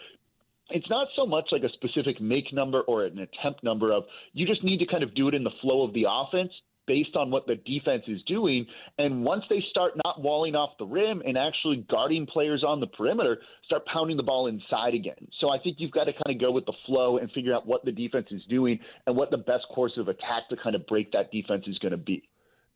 it's 0.70 0.88
not 0.90 1.08
so 1.16 1.26
much 1.26 1.46
like 1.52 1.62
a 1.62 1.72
specific 1.72 2.20
make 2.20 2.52
number 2.52 2.82
or 2.82 3.04
an 3.04 3.18
attempt 3.18 3.64
number 3.64 3.92
of 3.92 4.04
you 4.34 4.46
just 4.46 4.62
need 4.62 4.78
to 4.78 4.86
kind 4.86 5.02
of 5.02 5.14
do 5.14 5.28
it 5.28 5.34
in 5.34 5.44
the 5.44 5.50
flow 5.62 5.82
of 5.82 5.94
the 5.94 6.04
offense 6.08 6.52
based 6.88 7.14
on 7.14 7.30
what 7.30 7.46
the 7.46 7.54
defense 7.54 8.02
is 8.08 8.20
doing. 8.26 8.66
And 8.98 9.22
once 9.22 9.44
they 9.48 9.62
start 9.70 9.92
not 10.04 10.20
walling 10.20 10.56
off 10.56 10.70
the 10.78 10.86
rim 10.86 11.22
and 11.24 11.38
actually 11.38 11.86
guarding 11.88 12.26
players 12.26 12.64
on 12.66 12.80
the 12.80 12.88
perimeter, 12.88 13.38
start 13.66 13.82
pounding 13.86 14.16
the 14.16 14.24
ball 14.24 14.48
inside 14.48 14.94
again. 14.94 15.28
So 15.40 15.50
I 15.50 15.58
think 15.62 15.76
you've 15.78 15.92
got 15.92 16.04
to 16.04 16.12
kind 16.12 16.34
of 16.34 16.40
go 16.40 16.50
with 16.50 16.66
the 16.66 16.72
flow 16.86 17.18
and 17.18 17.30
figure 17.30 17.54
out 17.54 17.66
what 17.66 17.84
the 17.84 17.92
defense 17.92 18.26
is 18.32 18.42
doing 18.48 18.80
and 19.06 19.14
what 19.14 19.30
the 19.30 19.36
best 19.36 19.66
course 19.72 19.92
of 19.98 20.08
attack 20.08 20.48
to 20.50 20.56
kind 20.56 20.74
of 20.74 20.84
break 20.88 21.12
that 21.12 21.30
defense 21.30 21.64
is 21.68 21.78
going 21.78 21.92
to 21.92 21.98
be. 21.98 22.28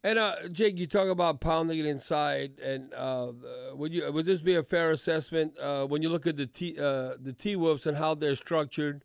And 0.05 0.19
uh, 0.19 0.49
Jake, 0.51 0.79
you 0.79 0.87
talk 0.89 1.09
about 1.09 1.41
pounding 1.41 1.79
it 1.79 1.87
inside, 1.87 2.59
and 2.61 2.93
uh, 2.93 3.31
would 3.75 3.93
you 3.93 4.11
would 4.11 4.27
this 4.27 4.43
be 4.43 4.57
a 4.57 4.63
fair 4.65 4.91
assessment 4.91 5.57
uh, 5.61 5.87
when 5.87 6.03
you 6.03 6.09
look 6.09 6.27
at 6.27 6.37
the 6.37 6.47
T 6.47 6.77
uh, 6.77 7.15
the 7.21 7.33
T 7.33 7.55
Wolves 7.55 7.87
and 7.87 7.97
how 7.97 8.17
they're 8.17 8.35
structured 8.35 9.05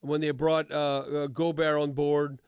when 0.00 0.20
they 0.20 0.32
brought 0.32 0.68
uh, 0.72 0.74
uh, 0.98 1.26
Gobert 1.28 1.80
on 1.80 1.92
board? 1.92 2.40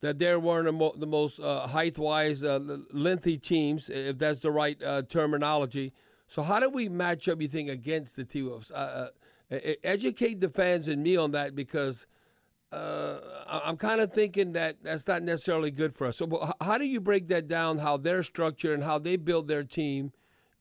That 0.00 0.18
they're 0.18 0.38
one 0.38 0.58
of 0.60 0.64
the, 0.66 0.72
mo- 0.72 0.94
the 0.96 1.06
most 1.06 1.40
uh, 1.40 1.66
height-wise, 1.66 2.44
uh, 2.44 2.58
lengthy 2.92 3.38
teams, 3.38 3.88
if 3.88 4.18
that's 4.18 4.40
the 4.40 4.50
right 4.50 4.82
uh, 4.82 5.02
terminology. 5.08 5.92
So 6.28 6.42
how 6.42 6.60
do 6.60 6.68
we 6.68 6.88
match 6.88 7.28
up, 7.28 7.40
you 7.40 7.48
think, 7.48 7.70
against 7.70 8.16
the 8.16 8.24
T-Wolves? 8.24 8.70
Uh, 8.70 9.10
uh, 9.50 9.58
educate 9.82 10.40
the 10.40 10.48
fans 10.48 10.88
and 10.88 11.02
me 11.02 11.16
on 11.16 11.30
that 11.30 11.54
because 11.54 12.06
uh, 12.72 13.18
I'm 13.48 13.76
kind 13.76 14.00
of 14.00 14.12
thinking 14.12 14.52
that 14.52 14.76
that's 14.82 15.06
not 15.06 15.22
necessarily 15.22 15.70
good 15.70 15.94
for 15.94 16.08
us. 16.08 16.16
So 16.18 16.52
how 16.60 16.78
do 16.78 16.84
you 16.84 17.00
break 17.00 17.28
that 17.28 17.46
down, 17.46 17.78
how 17.78 17.96
they're 17.96 18.24
structured 18.24 18.72
and 18.72 18.84
how 18.84 18.98
they 18.98 19.16
build 19.16 19.46
their 19.48 19.62
team 19.62 20.12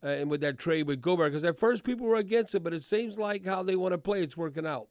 and 0.04 0.30
with 0.30 0.42
that 0.42 0.60
trade 0.60 0.88
with 0.88 1.02
Gobert? 1.02 1.32
Because 1.32 1.44
at 1.44 1.60
first 1.60 1.84
people 1.84 2.06
were 2.06 2.16
against 2.16 2.54
it, 2.54 2.64
but 2.64 2.74
it 2.74 2.84
seems 2.84 3.18
like 3.18 3.46
how 3.46 3.64
they 3.64 3.76
want 3.76 3.94
to 3.94 3.98
play, 3.98 4.22
it's 4.22 4.38
working 4.38 4.68
out. 4.68 4.88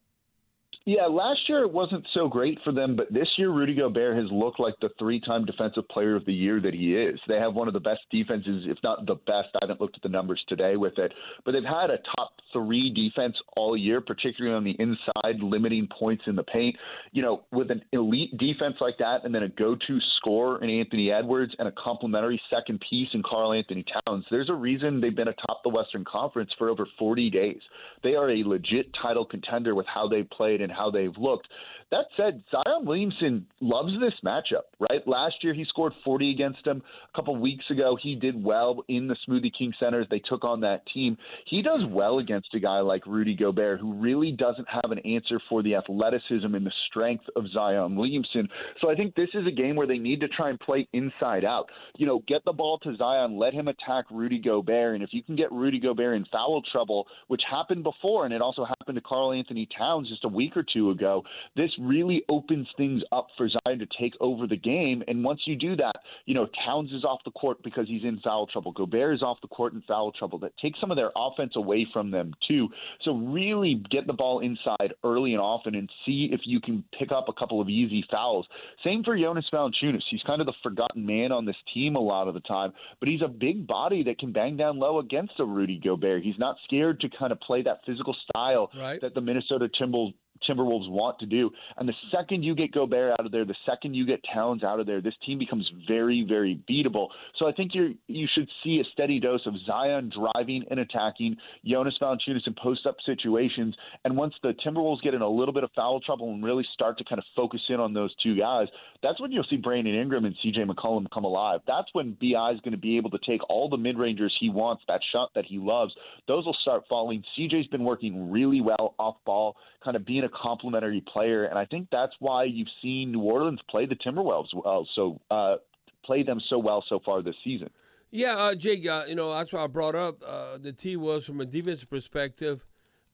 Yeah, 0.87 1.07
last 1.07 1.49
year 1.49 1.63
it 1.63 1.73
wasn't 1.73 2.05
so 2.13 2.27
great 2.27 2.59
for 2.63 2.71
them, 2.71 2.95
but 2.95 3.11
this 3.11 3.27
year 3.39 3.49
Rudy 3.49 3.73
Gobert 3.73 4.17
has 4.17 4.31
looked 4.31 4.59
like 4.59 4.75
the 4.81 4.89
three-time 4.99 5.43
defensive 5.43 5.89
player 5.89 6.15
of 6.15 6.25
the 6.25 6.33
year 6.33 6.61
that 6.61 6.75
he 6.75 6.93
is. 6.95 7.19
They 7.27 7.37
have 7.37 7.55
one 7.55 7.67
of 7.67 7.73
the 7.73 7.79
best 7.79 8.01
defenses, 8.11 8.65
if 8.67 8.77
not 8.83 9.03
the 9.07 9.15
best. 9.15 9.49
I 9.55 9.59
haven't 9.61 9.81
looked 9.81 9.95
at 9.95 10.03
the 10.03 10.09
numbers 10.09 10.43
today 10.47 10.75
with 10.75 10.99
it, 10.99 11.11
but 11.43 11.53
they've 11.53 11.63
had 11.63 11.89
a 11.89 11.97
top 12.15 12.33
three 12.53 12.93
defense 12.93 13.35
all 13.57 13.75
year, 13.75 13.99
particularly 13.99 14.55
on 14.55 14.63
the 14.63 14.75
inside, 14.77 15.41
limiting 15.41 15.87
points 15.87 16.25
in 16.27 16.35
the 16.35 16.43
paint. 16.43 16.75
You 17.13 17.23
know, 17.23 17.45
with 17.51 17.71
an 17.71 17.81
elite 17.91 18.37
defense 18.37 18.75
like 18.79 18.99
that, 18.99 19.21
and 19.23 19.33
then 19.33 19.41
a 19.41 19.49
go-to 19.49 19.97
scorer 20.17 20.63
in 20.63 20.69
Anthony 20.69 21.11
Edwards 21.11 21.55
and 21.57 21.67
a 21.67 21.73
complementary 21.83 22.39
second 22.55 22.79
piece 22.87 23.09
in 23.15 23.23
Karl-Anthony 23.23 23.85
Towns, 24.05 24.23
there's 24.29 24.51
a 24.51 24.53
reason 24.53 25.01
they've 25.01 25.15
been 25.15 25.29
atop 25.29 25.63
the 25.63 25.69
Western 25.69 26.05
Conference 26.05 26.51
for 26.59 26.69
over 26.69 26.87
40 26.99 27.31
days. 27.31 27.59
They 28.03 28.13
are 28.13 28.29
a 28.29 28.43
legit 28.43 28.91
title 29.01 29.25
contender 29.25 29.73
with 29.73 29.87
how 29.87 30.07
they 30.07 30.21
played 30.21 30.61
and 30.61 30.74
how 30.75 30.89
they've 30.91 31.17
looked. 31.17 31.47
That 31.91 32.05
said, 32.17 32.43
Zion 32.51 32.85
Williamson 32.85 33.45
loves 33.61 33.91
this 33.99 34.13
matchup, 34.25 34.63
right? 34.89 35.07
Last 35.07 35.35
year 35.43 35.53
he 35.53 35.65
scored 35.65 35.93
40 36.03 36.31
against 36.31 36.65
him. 36.65 36.81
A 37.13 37.15
couple 37.15 37.35
weeks 37.35 37.65
ago 37.69 37.95
he 38.01 38.15
did 38.15 38.43
well 38.43 38.83
in 38.87 39.07
the 39.07 39.15
Smoothie 39.27 39.51
King 39.55 39.71
Centers. 39.79 40.07
They 40.09 40.19
took 40.19 40.43
on 40.43 40.61
that 40.61 40.81
team. 40.93 41.15
He 41.47 41.61
does 41.61 41.81
well 41.87 42.17
against 42.17 42.53
a 42.55 42.59
guy 42.59 42.79
like 42.79 43.05
Rudy 43.05 43.35
Gobert, 43.35 43.79
who 43.79 43.93
really 43.93 44.31
doesn't 44.31 44.67
have 44.67 44.91
an 44.91 44.99
answer 44.99 45.39
for 45.47 45.61
the 45.61 45.75
athleticism 45.75 46.55
and 46.55 46.65
the 46.65 46.73
strength 46.89 47.25
of 47.35 47.45
Zion 47.53 47.95
Williamson. 47.95 48.49
So 48.81 48.89
I 48.89 48.95
think 48.95 49.13
this 49.13 49.29
is 49.35 49.45
a 49.47 49.51
game 49.51 49.75
where 49.75 49.87
they 49.87 49.99
need 49.99 50.21
to 50.21 50.27
try 50.27 50.49
and 50.49 50.59
play 50.59 50.87
inside 50.91 51.45
out. 51.45 51.69
You 51.97 52.07
know, 52.07 52.23
get 52.27 52.43
the 52.45 52.53
ball 52.53 52.79
to 52.79 52.95
Zion, 52.95 53.37
let 53.37 53.53
him 53.53 53.67
attack 53.67 54.05
Rudy 54.09 54.39
Gobert, 54.39 54.95
and 54.95 55.03
if 55.03 55.11
you 55.13 55.21
can 55.21 55.35
get 55.35 55.51
Rudy 55.51 55.79
Gobert 55.79 56.17
in 56.17 56.25
foul 56.31 56.63
trouble, 56.71 57.05
which 57.27 57.43
happened 57.49 57.83
before, 57.83 58.25
and 58.25 58.33
it 58.33 58.41
also 58.41 58.65
happened 58.65 58.95
to 58.95 59.01
Karl-Anthony 59.01 59.69
Towns 59.77 60.09
just 60.09 60.25
a 60.25 60.29
week 60.29 60.57
or 60.57 60.65
two 60.73 60.89
ago, 60.89 61.23
this 61.55 61.71
really 61.79 62.23
opens 62.29 62.67
things 62.77 63.01
up 63.11 63.27
for 63.37 63.49
Zion 63.49 63.79
to 63.79 63.87
take 63.99 64.13
over 64.19 64.47
the 64.47 64.55
game. 64.55 65.03
And 65.07 65.23
once 65.23 65.41
you 65.45 65.55
do 65.55 65.75
that, 65.77 65.95
you 66.25 66.33
know, 66.33 66.47
Towns 66.65 66.91
is 66.91 67.03
off 67.03 67.19
the 67.25 67.31
court 67.31 67.61
because 67.63 67.87
he's 67.87 68.03
in 68.03 68.19
foul 68.23 68.47
trouble. 68.47 68.71
Gobert 68.71 69.15
is 69.15 69.21
off 69.21 69.37
the 69.41 69.47
court 69.47 69.73
in 69.73 69.81
foul 69.87 70.11
trouble. 70.11 70.39
That 70.39 70.57
takes 70.57 70.79
some 70.79 70.91
of 70.91 70.97
their 70.97 71.11
offense 71.15 71.53
away 71.55 71.87
from 71.91 72.11
them, 72.11 72.33
too. 72.47 72.69
So 73.03 73.13
really 73.15 73.83
get 73.89 74.07
the 74.07 74.13
ball 74.13 74.39
inside 74.39 74.93
early 75.03 75.33
and 75.33 75.41
often 75.41 75.75
and 75.75 75.89
see 76.05 76.29
if 76.31 76.41
you 76.45 76.59
can 76.59 76.83
pick 76.97 77.11
up 77.11 77.25
a 77.29 77.33
couple 77.33 77.61
of 77.61 77.69
easy 77.69 78.05
fouls. 78.11 78.47
Same 78.83 79.03
for 79.03 79.17
Jonas 79.17 79.45
Valanciunas. 79.53 80.01
He's 80.09 80.23
kind 80.23 80.41
of 80.41 80.47
the 80.47 80.53
forgotten 80.63 81.05
man 81.05 81.31
on 81.31 81.45
this 81.45 81.55
team 81.73 81.95
a 81.95 81.99
lot 81.99 82.27
of 82.27 82.33
the 82.33 82.39
time, 82.41 82.73
but 82.99 83.09
he's 83.09 83.21
a 83.21 83.27
big 83.27 83.67
body 83.67 84.03
that 84.03 84.19
can 84.19 84.31
bang 84.31 84.57
down 84.57 84.79
low 84.79 84.99
against 84.99 85.33
a 85.39 85.45
Rudy 85.45 85.79
Gobert. 85.83 86.23
He's 86.23 86.39
not 86.39 86.57
scared 86.65 86.99
to 87.01 87.09
kind 87.17 87.31
of 87.31 87.39
play 87.39 87.61
that 87.63 87.79
physical 87.85 88.15
style 88.29 88.71
right. 88.77 89.01
that 89.01 89.13
the 89.13 89.21
Minnesota 89.21 89.69
Timberwolves 89.79 90.13
Timberwolves 90.47 90.89
want 90.89 91.19
to 91.19 91.25
do. 91.25 91.49
And 91.77 91.87
the 91.87 91.93
second 92.11 92.43
you 92.43 92.55
get 92.55 92.71
Gobert 92.71 93.13
out 93.19 93.25
of 93.25 93.31
there, 93.31 93.45
the 93.45 93.55
second 93.65 93.93
you 93.93 94.05
get 94.05 94.21
Towns 94.33 94.63
out 94.63 94.79
of 94.79 94.85
there, 94.85 95.01
this 95.01 95.13
team 95.25 95.39
becomes 95.39 95.69
very, 95.87 96.25
very 96.27 96.59
beatable. 96.69 97.07
So 97.37 97.47
I 97.47 97.51
think 97.51 97.71
you 97.73 97.95
you 98.07 98.27
should 98.33 98.49
see 98.63 98.79
a 98.79 98.83
steady 98.93 99.19
dose 99.19 99.45
of 99.45 99.53
Zion 99.65 100.11
driving 100.13 100.65
and 100.69 100.79
attacking, 100.79 101.37
Jonas 101.65 101.95
Valanciunas 102.01 102.47
in 102.47 102.55
post 102.61 102.85
up 102.85 102.97
situations. 103.05 103.75
And 104.03 104.17
once 104.17 104.33
the 104.43 104.53
Timberwolves 104.65 105.01
get 105.01 105.13
in 105.13 105.21
a 105.21 105.29
little 105.29 105.53
bit 105.53 105.63
of 105.63 105.71
foul 105.75 105.99
trouble 105.99 106.31
and 106.31 106.43
really 106.43 106.65
start 106.73 106.97
to 106.97 107.03
kind 107.03 107.19
of 107.19 107.25
focus 107.35 107.61
in 107.69 107.79
on 107.79 107.93
those 107.93 108.13
two 108.21 108.37
guys, 108.37 108.67
that's 109.01 109.19
when 109.21 109.31
you'll 109.31 109.45
see 109.49 109.57
Brandon 109.57 109.95
Ingram 109.95 110.25
and 110.25 110.35
CJ 110.43 110.69
McCollum 110.69 111.05
come 111.13 111.23
alive. 111.23 111.61
That's 111.67 111.87
when 111.93 112.17
BI 112.19 112.51
is 112.51 112.59
going 112.61 112.71
to 112.71 112.77
be 112.77 112.97
able 112.97 113.09
to 113.11 113.19
take 113.25 113.41
all 113.49 113.69
the 113.69 113.77
mid 113.77 113.97
rangers 113.97 114.35
he 114.39 114.49
wants, 114.49 114.83
that 114.87 115.01
shot 115.11 115.31
that 115.35 115.45
he 115.45 115.57
loves. 115.57 115.93
Those 116.27 116.45
will 116.45 116.57
start 116.61 116.83
falling. 116.89 117.23
CJ's 117.37 117.67
been 117.67 117.83
working 117.83 118.31
really 118.31 118.61
well 118.61 118.95
off 118.99 119.15
ball, 119.25 119.55
kind 119.83 119.95
of 119.95 120.05
being 120.05 120.23
a 120.25 120.29
complementary 120.29 121.03
player, 121.11 121.45
and 121.45 121.57
I 121.57 121.65
think 121.65 121.87
that's 121.91 122.13
why 122.19 122.43
you've 122.43 122.67
seen 122.81 123.11
New 123.11 123.21
Orleans 123.21 123.59
play 123.69 123.85
the 123.85 123.95
Timberwolves 123.95 124.53
well, 124.53 124.87
so 124.95 125.19
uh, 125.31 125.55
play 126.03 126.23
them 126.23 126.41
so 126.49 126.57
well 126.57 126.83
so 126.87 126.99
far 127.05 127.21
this 127.21 127.35
season. 127.43 127.69
Yeah, 128.11 128.35
uh, 128.37 128.55
Jake, 128.55 128.87
uh, 128.87 129.05
you 129.07 129.15
know 129.15 129.33
that's 129.33 129.51
why 129.51 129.63
I 129.63 129.67
brought 129.67 129.95
up 129.95 130.23
uh, 130.25 130.57
the 130.57 130.71
T 130.71 130.95
was 130.95 131.25
from 131.25 131.41
a 131.41 131.45
defensive 131.45 131.89
perspective, 131.89 132.65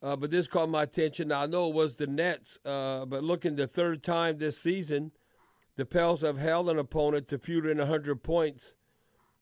uh, 0.04 0.16
but 0.16 0.32
this 0.32 0.48
caught 0.48 0.70
my 0.70 0.84
attention. 0.84 1.30
Now 1.30 1.44
I 1.44 1.46
know 1.48 1.70
it 1.70 1.76
was 1.76 1.96
the 1.96 2.08
Nets, 2.08 2.60
uh, 2.66 3.06
but 3.06 3.24
looking 3.24 3.56
the 3.56 3.68
third 3.68 4.04
time 4.04 4.38
this 4.38 4.58
season, 4.58 5.12
the 5.76 5.86
Pels 5.86 6.22
have 6.22 6.38
held 6.38 6.70
an 6.70 6.78
opponent 6.78 7.28
to 7.30 7.40
fewer 7.40 7.68
than 7.68 7.78
100 7.80 8.22
points, 8.22 8.76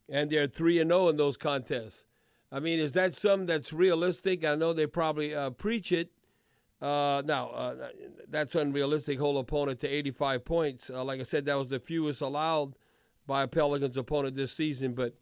and 0.07 0.29
they're 0.29 0.47
three 0.47 0.79
and 0.79 0.89
zero 0.91 1.05
oh 1.05 1.09
in 1.09 1.17
those 1.17 1.37
contests. 1.37 2.05
I 2.51 2.59
mean, 2.59 2.79
is 2.79 2.93
that 2.93 3.15
something 3.15 3.45
that's 3.45 3.73
realistic? 3.73 4.45
I 4.45 4.55
know 4.55 4.73
they 4.73 4.87
probably 4.87 5.35
preach 5.57 5.91
it, 5.91 6.11
uh, 6.81 7.21
now, 7.25 7.49
uh, 7.49 7.89
that's 8.29 8.55
unrealistic. 8.55 9.19
Hold 9.19 9.37
opponent 9.37 9.81
to 9.81 9.87
85 9.87 10.45
points. 10.45 10.89
Uh, 10.89 11.03
like 11.03 11.19
I 11.19 11.23
said, 11.23 11.45
that 11.45 11.57
was 11.57 11.67
the 11.67 11.79
fewest 11.79 12.21
allowed 12.21 12.75
by 13.27 13.43
a 13.43 13.47
Pelicans 13.47 13.97
opponent 13.97 14.35
this 14.35 14.53
season. 14.53 14.93
But 14.93 15.15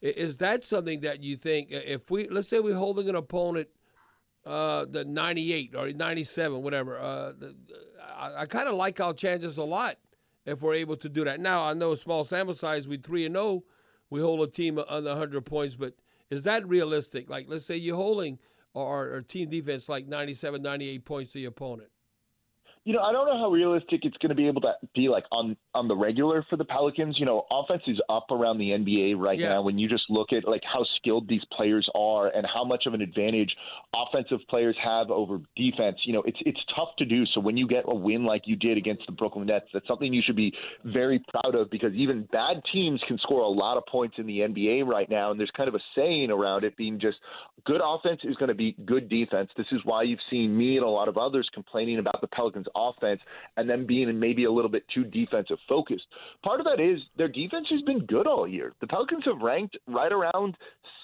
is 0.00 0.38
that 0.38 0.64
something 0.64 1.00
that 1.00 1.22
you 1.22 1.36
think, 1.36 1.72
uh, 1.72 1.78
if 1.84 2.10
we, 2.10 2.28
let's 2.28 2.48
say 2.48 2.58
we're 2.58 2.74
holding 2.74 3.08
an 3.08 3.14
opponent 3.14 3.68
uh, 4.44 4.84
the 4.90 5.04
98 5.04 5.74
or 5.76 5.92
97, 5.92 6.62
whatever, 6.62 6.98
uh, 6.98 7.32
the, 7.32 7.54
I, 8.16 8.42
I 8.42 8.46
kind 8.46 8.68
of 8.68 8.74
like 8.74 9.00
our 9.00 9.14
chances 9.14 9.56
a 9.56 9.64
lot 9.64 9.98
if 10.44 10.62
we're 10.62 10.74
able 10.74 10.96
to 10.96 11.08
do 11.08 11.24
that. 11.24 11.40
Now, 11.40 11.62
I 11.62 11.74
know 11.74 11.94
small 11.94 12.24
sample 12.24 12.54
size, 12.54 12.88
we 12.88 12.98
3 12.98 13.26
and 13.26 13.36
0, 13.36 13.62
we 14.10 14.20
hold 14.20 14.46
a 14.46 14.50
team 14.50 14.78
under 14.88 15.10
100 15.10 15.46
points, 15.46 15.76
but 15.76 15.94
is 16.28 16.42
that 16.42 16.68
realistic? 16.68 17.30
Like, 17.30 17.46
let's 17.48 17.64
say 17.64 17.76
you're 17.76 17.94
holding– 17.94 18.40
or, 18.74 19.14
or 19.14 19.22
team 19.22 19.48
defense 19.48 19.88
like 19.88 20.06
97, 20.06 20.60
98 20.60 21.04
points 21.04 21.32
to 21.32 21.38
the 21.38 21.44
opponent? 21.46 21.88
You 22.84 22.92
know, 22.92 23.00
I 23.00 23.12
don't 23.12 23.26
know 23.26 23.38
how 23.38 23.50
realistic 23.50 24.00
it's 24.04 24.16
going 24.18 24.28
to 24.28 24.34
be 24.34 24.46
able 24.46 24.60
to 24.60 24.74
be 24.94 25.08
like 25.08 25.24
on 25.32 25.56
on 25.74 25.88
the 25.88 25.96
regular 25.96 26.44
for 26.50 26.56
the 26.56 26.66
Pelicans. 26.66 27.16
You 27.18 27.24
know, 27.24 27.46
offense 27.50 27.82
is 27.86 27.98
up 28.10 28.26
around 28.30 28.58
the 28.58 28.70
NBA 28.70 29.18
right 29.18 29.38
yeah. 29.38 29.50
now. 29.50 29.62
When 29.62 29.78
you 29.78 29.88
just 29.88 30.04
look 30.10 30.34
at 30.34 30.46
like 30.46 30.60
how 30.70 30.84
skilled 30.98 31.26
these 31.26 31.40
players 31.56 31.88
are 31.94 32.28
and 32.28 32.46
how 32.52 32.62
much 32.62 32.84
of 32.86 32.92
an 32.92 33.00
advantage 33.00 33.54
offensive 33.94 34.40
players 34.50 34.76
have 34.84 35.10
over 35.10 35.40
defense, 35.56 35.96
you 36.04 36.12
know, 36.12 36.22
it's 36.26 36.36
it's 36.44 36.60
tough 36.76 36.90
to 36.98 37.06
do. 37.06 37.24
So 37.32 37.40
when 37.40 37.56
you 37.56 37.66
get 37.66 37.84
a 37.86 37.94
win 37.94 38.26
like 38.26 38.42
you 38.44 38.56
did 38.56 38.76
against 38.76 39.04
the 39.06 39.12
Brooklyn 39.12 39.46
Nets, 39.46 39.66
that's 39.72 39.88
something 39.88 40.12
you 40.12 40.22
should 40.24 40.36
be 40.36 40.52
very 40.84 41.24
proud 41.30 41.54
of 41.54 41.70
because 41.70 41.94
even 41.94 42.28
bad 42.32 42.60
teams 42.70 43.00
can 43.08 43.16
score 43.18 43.40
a 43.40 43.48
lot 43.48 43.78
of 43.78 43.86
points 43.86 44.16
in 44.18 44.26
the 44.26 44.40
NBA 44.40 44.86
right 44.86 45.08
now. 45.08 45.30
And 45.30 45.40
there's 45.40 45.52
kind 45.56 45.70
of 45.70 45.74
a 45.74 45.80
saying 45.96 46.30
around 46.30 46.64
it 46.64 46.76
being 46.76 47.00
just 47.00 47.16
good 47.64 47.80
offense 47.82 48.20
is 48.24 48.36
going 48.36 48.50
to 48.50 48.54
be 48.54 48.76
good 48.84 49.08
defense. 49.08 49.48
This 49.56 49.66
is 49.72 49.80
why 49.84 50.02
you've 50.02 50.18
seen 50.30 50.54
me 50.54 50.76
and 50.76 50.84
a 50.84 50.88
lot 50.88 51.08
of 51.08 51.16
others 51.16 51.48
complaining 51.54 51.98
about 51.98 52.20
the 52.20 52.26
Pelicans 52.26 52.66
offense 52.74 53.20
and 53.56 53.68
then 53.68 53.86
being 53.86 54.18
maybe 54.18 54.44
a 54.44 54.50
little 54.50 54.70
bit 54.70 54.84
too 54.94 55.04
defensive 55.04 55.58
focused. 55.68 56.04
Part 56.42 56.60
of 56.60 56.66
that 56.66 56.80
is 56.80 57.00
their 57.16 57.28
defense 57.28 57.66
has 57.70 57.82
been 57.82 58.06
good 58.06 58.26
all 58.26 58.46
year. 58.46 58.72
The 58.80 58.86
Pelicans 58.86 59.24
have 59.26 59.40
ranked 59.40 59.76
right 59.86 60.12
around 60.12 60.56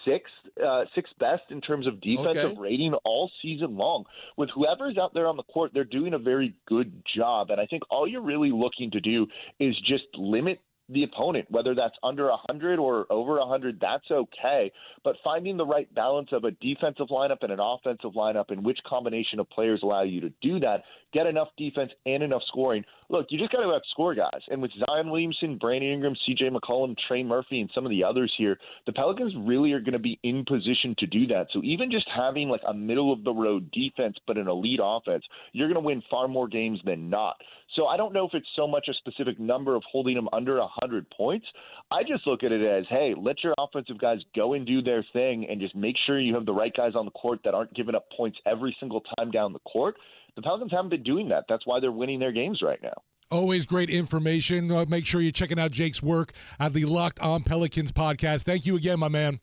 sixth, 0.05 0.33
uh, 0.65 0.85
sixth 0.95 1.13
best 1.19 1.43
in 1.51 1.61
terms 1.61 1.87
of 1.87 2.01
defensive 2.01 2.53
okay. 2.53 2.61
rating 2.61 2.95
all 3.05 3.31
season 3.43 3.77
long. 3.77 4.05
With 4.37 4.51
whoever's 4.55 4.99
out 4.99 5.15
there 5.15 5.27
on 5.27 5.37
the 5.37 5.43
court, 5.45 5.73
they're 5.75 5.85
doing 5.85 6.15
a 6.15 6.19
very 6.19 6.55
good 6.67 6.93
job. 7.17 7.51
And 7.51 7.61
I 7.61 7.67
think 7.67 7.83
all 7.91 8.07
you're 8.07 8.23
really 8.23 8.51
looking 8.51 8.91
to 8.93 9.01
do 9.01 9.27
is 9.59 9.77
just 9.87 10.05
limit 10.17 10.61
the 10.93 11.05
opponent, 11.05 11.47
whether 11.51 11.75
that's 11.75 11.95
under 12.03 12.27
100 12.29 12.79
or 12.79 13.07
over 13.11 13.39
100, 13.39 13.79
that's 13.81 14.11
okay. 14.11 14.73
But 15.05 15.17
finding 15.23 15.57
the 15.57 15.67
right 15.67 15.93
balance 15.95 16.29
of 16.33 16.45
a 16.45 16.51
defensive 16.53 17.09
lineup 17.09 17.39
and 17.43 17.53
an 17.53 17.61
offensive 17.61 18.13
lineup 18.13 18.51
and 18.51 18.65
which 18.65 18.79
combination 18.87 19.41
of 19.41 19.49
players 19.51 19.81
allow 19.83 20.03
you 20.03 20.21
to 20.21 20.33
do 20.43 20.61
that, 20.61 20.83
get 21.13 21.27
enough 21.27 21.49
defense 21.57 21.91
and 22.07 22.23
enough 22.23 22.43
scoring. 22.49 22.85
Look, 23.09 23.27
you 23.31 23.39
just 23.39 23.51
got 23.51 23.61
to 23.61 23.67
outscore 23.67 24.17
guys. 24.17 24.41
And 24.49 24.63
with 24.63 24.71
Zion 24.87 25.11
Williamson, 25.11 25.59
Brandon 25.59 25.91
Ingram, 25.91 26.15
CJ 26.29 26.51
McCollum, 26.51 26.95
Trey 27.09 27.25
Murphy, 27.25 27.61
and 27.61 27.71
some 27.75 27.85
of 27.85 27.91
the 27.91 28.05
others 28.05 28.33
here, 28.39 28.59
the 28.87 28.93
Pelicans 28.93 29.35
really 29.39 29.73
are 29.73 29.81
going 29.81 29.95
to 29.95 29.99
be 29.99 30.19
in 30.23 30.45
position 30.45 30.95
to 30.99 31.07
do 31.07 31.27
that. 31.29 31.49
So 31.53 31.61
even 31.65 31.91
just 31.91 32.07
having 32.15 32.49
like 32.49 32.63
a 32.67 32.75
middle 32.75 33.13
of 33.13 33.25
the 33.25 33.33
road 33.33 33.71
defense 33.73 34.17
but 34.27 34.39
an 34.39 34.49
elite 34.49 34.81
offense, 34.83 35.25
you're 35.53 35.69
going 35.69 35.83
to 35.83 35.87
win 35.87 36.03
far 36.11 36.29
more 36.29 36.49
games 36.49 36.81
than 36.85 37.11
not. 37.11 37.37
So 37.77 37.87
I 37.87 37.97
don't 37.97 38.13
know 38.13 38.27
if 38.27 38.35
it's 38.35 38.49
so 38.57 38.67
much 38.67 38.89
a 38.89 38.95
specific 38.95 39.39
number 39.39 39.77
of 39.77 39.83
holding 39.91 40.15
them 40.15 40.29
under 40.33 40.59
100 40.59 41.09
points. 41.11 41.47
I 41.91 42.03
just 42.03 42.27
look 42.27 42.43
at 42.43 42.51
it 42.51 42.63
as, 42.63 42.85
hey, 42.89 43.15
let 43.17 43.43
your 43.45 43.55
offensive 43.59 43.99
guys 43.99 44.19
go 44.35 44.55
and 44.55 44.67
do 44.67 44.83
their 44.83 45.05
thing 45.13 45.47
and 45.49 45.61
just 45.61 45.77
make 45.77 45.95
sure 46.07 46.21
you 46.21 46.35
have 46.35 46.47
the 46.47 46.53
right 46.53 46.75
guys 46.77 46.93
on 46.95 47.05
the 47.05 47.11
court 47.13 47.41
that 47.45 47.55
aren't 47.55 47.75
giving 47.75 47.95
up 47.95 48.07
points 48.17 48.39
every 48.47 48.77
single 48.81 49.03
time 49.17 49.31
down 49.31 49.53
the 49.53 49.61
court. 49.61 49.97
The 50.37 50.43
Pelicans 50.43 50.73
haven't 50.73 50.91
been 50.91 51.03
doing 51.03 51.29
that. 51.29 51.45
That's 51.49 51.67
why 51.67 51.81
they're 51.81 51.93
winning 51.93 52.19
their 52.19 52.33
games 52.33 52.61
right 52.63 52.81
now. 52.83 53.03
Always 53.31 53.65
great 53.65 53.91
information. 53.91 54.71
Uh, 54.73 54.85
make 54.89 55.07
sure 55.07 55.21
you're 55.21 55.31
checking 55.31 55.59
out 55.59 55.71
Jake's 55.71 56.03
work 56.03 56.33
at 56.59 56.73
the 56.73 56.85
Locked 56.85 57.21
On 57.21 57.45
Pelicans 57.45 57.93
podcast. 57.93 58.43
Thank 58.43 58.67
you 58.67 58.75
again, 58.75 58.99
my 58.99 59.09
man. 59.09 59.39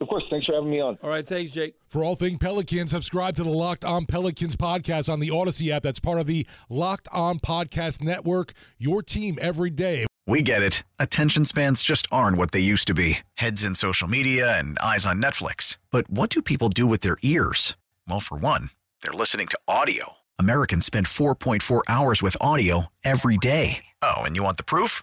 Of 0.00 0.08
course. 0.08 0.24
Thanks 0.30 0.46
for 0.46 0.54
having 0.54 0.70
me 0.70 0.80
on. 0.80 0.98
All 1.02 1.10
right. 1.10 1.26
Thanks, 1.26 1.50
Jake. 1.50 1.74
For 1.88 2.04
all 2.04 2.14
things 2.14 2.38
Pelicans, 2.38 2.92
subscribe 2.92 3.34
to 3.36 3.44
the 3.44 3.50
Locked 3.50 3.84
On 3.84 4.06
Pelicans 4.06 4.56
podcast 4.56 5.12
on 5.12 5.20
the 5.20 5.28
Audacy 5.28 5.70
app. 5.70 5.82
That's 5.82 5.98
part 6.00 6.20
of 6.20 6.26
the 6.26 6.46
Locked 6.68 7.08
On 7.12 7.38
Podcast 7.38 8.00
Network. 8.00 8.52
Your 8.78 9.02
team 9.02 9.38
every 9.40 9.70
day. 9.70 10.06
We 10.26 10.42
get 10.42 10.62
it. 10.62 10.82
Attention 10.98 11.46
spans 11.46 11.82
just 11.82 12.06
aren't 12.12 12.36
what 12.36 12.50
they 12.50 12.60
used 12.60 12.86
to 12.88 12.94
be 12.94 13.20
heads 13.34 13.64
in 13.64 13.74
social 13.74 14.06
media 14.08 14.58
and 14.58 14.78
eyes 14.78 15.06
on 15.06 15.22
Netflix. 15.22 15.78
But 15.90 16.08
what 16.10 16.28
do 16.28 16.42
people 16.42 16.68
do 16.68 16.86
with 16.86 17.00
their 17.00 17.16
ears? 17.22 17.76
Well, 18.06 18.20
for 18.20 18.36
one, 18.36 18.70
they're 19.02 19.12
listening 19.12 19.46
to 19.48 19.58
audio. 19.66 20.12
Americans 20.38 20.84
spend 20.84 21.06
4.4 21.06 21.80
hours 21.88 22.22
with 22.22 22.36
audio 22.42 22.92
every 23.02 23.38
day. 23.38 23.84
Oh, 24.02 24.18
and 24.18 24.36
you 24.36 24.42
want 24.42 24.58
the 24.58 24.64
proof? 24.64 25.02